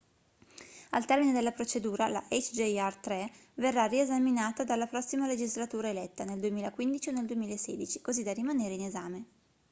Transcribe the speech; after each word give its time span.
al 0.93 1.05
termine 1.05 1.31
della 1.31 1.51
procedura 1.51 2.07
la 2.07 2.25
hjr 2.27 2.95
3 2.95 3.31
verrà 3.53 3.85
riesaminata 3.85 4.63
dalla 4.63 4.87
prossima 4.87 5.27
legislatura 5.27 5.89
eletta 5.89 6.23
nel 6.23 6.39
2015 6.39 7.09
o 7.09 7.11
nel 7.11 7.27
2016 7.27 8.01
così 8.01 8.23
da 8.23 8.33
rimanere 8.33 8.73
in 8.73 8.85
esame 8.85 9.25